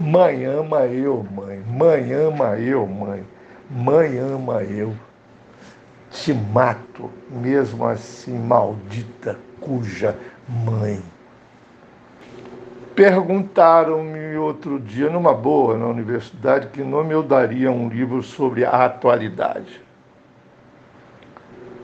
Mãe 0.00 0.46
ama 0.46 0.86
eu, 0.86 1.22
mãe. 1.30 1.62
Mãe 1.66 2.10
ama 2.14 2.58
eu, 2.58 2.86
mãe. 2.86 3.22
Mãe 3.70 4.16
ama 4.16 4.62
eu. 4.62 4.94
Te 6.10 6.32
mato, 6.32 7.10
mesmo 7.28 7.84
assim, 7.84 8.38
maldita, 8.38 9.38
cuja 9.60 10.16
mãe. 10.48 11.02
Perguntaram-me 12.94 14.36
outro 14.38 14.80
dia, 14.80 15.10
numa 15.10 15.34
boa, 15.34 15.76
na 15.76 15.86
universidade, 15.88 16.68
que 16.68 16.82
nome 16.82 17.12
eu 17.12 17.22
daria 17.22 17.68
a 17.68 17.72
um 17.72 17.86
livro 17.86 18.22
sobre 18.22 18.64
a 18.64 18.86
atualidade. 18.86 19.82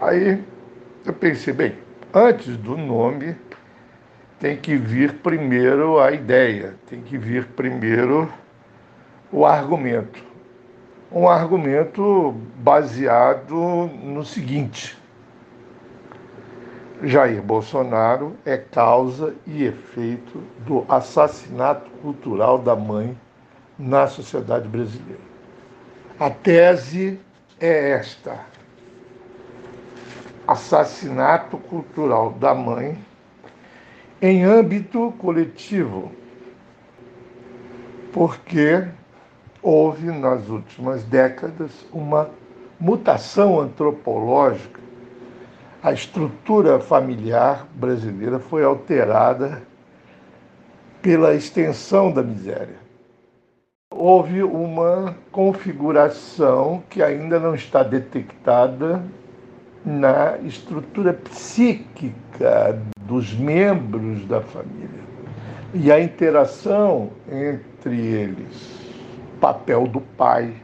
Aí 0.00 0.40
eu 1.04 1.12
pensei, 1.12 1.52
bem, 1.52 1.74
antes 2.14 2.56
do 2.58 2.76
nome, 2.76 3.34
tem 4.44 4.58
que 4.58 4.76
vir 4.76 5.14
primeiro 5.20 5.98
a 5.98 6.12
ideia, 6.12 6.74
tem 6.86 7.00
que 7.00 7.16
vir 7.16 7.46
primeiro 7.56 8.30
o 9.32 9.46
argumento. 9.46 10.22
Um 11.10 11.26
argumento 11.26 12.34
baseado 12.56 13.88
no 14.02 14.22
seguinte: 14.22 14.98
Jair 17.02 17.40
Bolsonaro 17.40 18.36
é 18.44 18.58
causa 18.58 19.34
e 19.46 19.64
efeito 19.64 20.38
do 20.58 20.84
assassinato 20.90 21.90
cultural 22.02 22.58
da 22.58 22.76
mãe 22.76 23.18
na 23.78 24.06
sociedade 24.08 24.68
brasileira. 24.68 25.22
A 26.20 26.28
tese 26.28 27.18
é 27.58 27.92
esta: 27.92 28.40
assassinato 30.46 31.56
cultural 31.56 32.32
da 32.32 32.54
mãe 32.54 32.98
em 34.20 34.44
âmbito 34.44 35.12
coletivo, 35.18 36.10
porque 38.12 38.86
houve 39.62 40.06
nas 40.06 40.48
últimas 40.48 41.02
décadas 41.04 41.70
uma 41.92 42.30
mutação 42.78 43.60
antropológica. 43.60 44.80
A 45.82 45.92
estrutura 45.92 46.78
familiar 46.78 47.66
brasileira 47.74 48.38
foi 48.38 48.64
alterada 48.64 49.62
pela 51.02 51.34
extensão 51.34 52.10
da 52.10 52.22
miséria. 52.22 52.78
Houve 53.92 54.42
uma 54.42 55.14
configuração 55.30 56.82
que 56.88 57.02
ainda 57.02 57.38
não 57.38 57.54
está 57.54 57.82
detectada 57.82 59.04
na 59.84 60.38
estrutura 60.38 61.12
psíquica 61.12 62.80
dos 63.00 63.34
membros 63.34 64.24
da 64.26 64.40
família 64.40 65.04
e 65.74 65.92
a 65.92 66.00
interação 66.00 67.10
entre 67.30 68.00
eles, 68.00 68.80
papel 69.40 69.86
do 69.86 70.00
pai, 70.00 70.54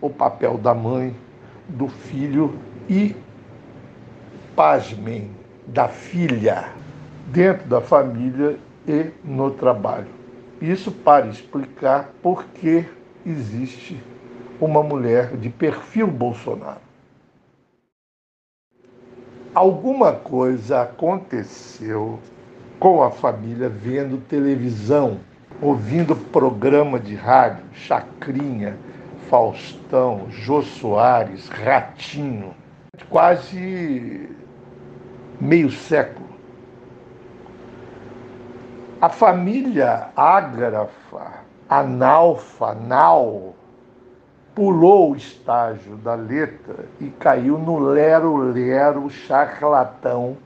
o 0.00 0.08
papel 0.08 0.56
da 0.56 0.72
mãe, 0.72 1.14
do 1.68 1.88
filho 1.88 2.58
e, 2.88 3.14
pasmem, 4.54 5.30
da 5.66 5.88
filha, 5.88 6.68
dentro 7.26 7.68
da 7.68 7.80
família 7.80 8.56
e 8.86 9.10
no 9.24 9.50
trabalho. 9.50 10.06
Isso 10.62 10.90
para 10.92 11.26
explicar 11.26 12.14
por 12.22 12.44
que 12.44 12.84
existe 13.26 14.00
uma 14.60 14.82
mulher 14.82 15.36
de 15.36 15.50
perfil 15.50 16.06
Bolsonaro 16.06 16.85
alguma 19.56 20.12
coisa 20.12 20.82
aconteceu 20.82 22.20
com 22.78 23.02
a 23.02 23.10
família 23.10 23.70
vendo 23.70 24.18
televisão, 24.28 25.18
ouvindo 25.62 26.14
programa 26.14 27.00
de 27.00 27.14
rádio, 27.14 27.64
Chacrinha, 27.72 28.76
Faustão, 29.30 30.26
Jô 30.28 30.60
Soares, 30.60 31.48
Ratinho, 31.48 32.54
quase 33.08 34.28
meio 35.40 35.70
século. 35.70 36.28
A 39.00 39.08
família 39.08 40.08
ágrafa, 40.14 41.32
analfa, 41.66 42.74
nau, 42.74 43.56
pulou 44.56 45.12
o 45.12 45.16
estágio 45.16 45.96
da 45.98 46.14
letra 46.14 46.86
e 46.98 47.10
caiu 47.10 47.58
no 47.58 47.78
lero-lero 47.78 49.10
charlatão 49.10 50.38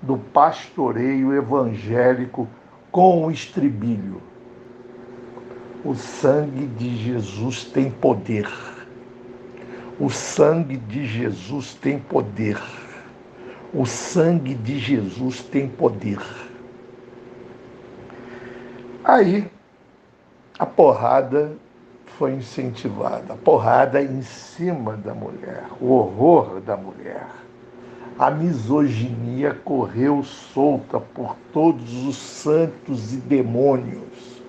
do 0.00 0.16
pastoreio 0.16 1.34
evangélico 1.34 2.48
com 2.92 3.26
o 3.26 3.30
estribilho. 3.30 4.22
O 5.84 5.96
sangue 5.96 6.64
de 6.64 6.96
Jesus 6.96 7.64
tem 7.64 7.90
poder. 7.90 8.48
O 9.98 10.08
sangue 10.08 10.76
de 10.76 11.04
Jesus 11.04 11.74
tem 11.74 11.98
poder. 11.98 12.56
O 13.74 13.84
sangue 13.84 14.54
de 14.54 14.78
Jesus 14.78 15.42
tem 15.42 15.68
poder. 15.68 16.20
Aí, 19.02 19.50
a 20.56 20.64
porrada 20.64 21.56
foi 22.20 22.34
incentivada. 22.34 23.32
A 23.32 23.36
porrada 23.36 24.02
em 24.02 24.20
cima 24.20 24.94
da 24.94 25.14
mulher, 25.14 25.64
o 25.80 25.86
horror 25.92 26.60
da 26.60 26.76
mulher. 26.76 27.26
A 28.18 28.30
misoginia 28.30 29.54
correu 29.64 30.22
solta 30.22 31.00
por 31.00 31.34
todos 31.50 32.06
os 32.06 32.18
santos 32.18 33.14
e 33.14 33.16
demônios. 33.16 34.42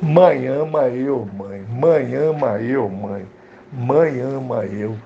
Mãe 0.00 0.46
ama 0.46 0.88
eu, 0.88 1.28
mãe. 1.36 1.60
Mãe 1.68 2.14
ama 2.14 2.58
eu, 2.62 2.88
mãe. 2.88 3.26
Mãe 3.70 4.20
ama 4.20 4.64
eu. 4.64 4.96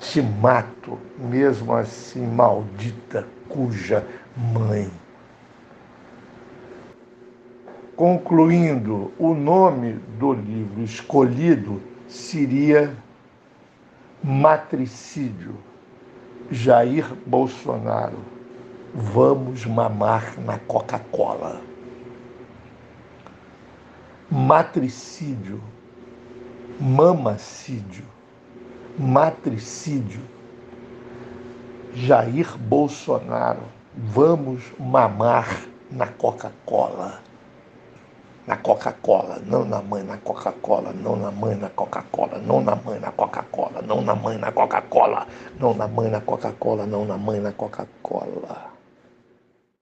Te 0.00 0.20
mato, 0.20 0.98
mesmo 1.16 1.72
assim, 1.74 2.26
maldita, 2.26 3.24
cuja 3.48 4.04
mãe. 4.36 4.90
Concluindo, 8.00 9.12
o 9.18 9.34
nome 9.34 10.00
do 10.18 10.32
livro 10.32 10.82
escolhido 10.82 11.82
seria 12.08 12.96
Matricídio. 14.24 15.58
Jair 16.50 17.14
Bolsonaro. 17.26 18.16
Vamos 18.94 19.66
mamar 19.66 20.40
na 20.40 20.58
Coca-Cola. 20.60 21.60
Matricídio. 24.30 25.60
Mamacídio. 26.80 28.06
Matricídio. 28.98 30.22
Jair 31.92 32.56
Bolsonaro. 32.56 33.64
Vamos 33.94 34.72
mamar 34.78 35.66
na 35.90 36.06
Coca-Cola 36.06 37.28
na 38.50 38.56
Coca-Cola, 38.56 39.40
não 39.46 39.64
na 39.64 39.80
mãe 39.80 40.02
na 40.02 40.16
Coca-Cola, 40.16 40.92
não 40.92 41.14
na 41.14 41.30
mãe 41.30 41.54
na 41.54 41.70
Coca-Cola, 41.70 42.38
não 42.38 42.60
na 42.60 42.74
mãe 42.74 42.98
na 42.98 43.12
Coca-Cola, 43.12 43.80
não 43.80 44.02
na 44.02 44.16
mãe 44.16 44.38
na 44.38 44.50
Coca-Cola, 44.50 45.24
não 45.56 45.72
na 45.72 45.86
mãe 45.86 46.10
na 46.10 46.20
Coca-Cola, 46.20 46.84
não 46.84 47.04
na 47.04 47.16
mãe 47.16 47.38
na 47.38 47.52
Coca-Cola. 47.52 48.69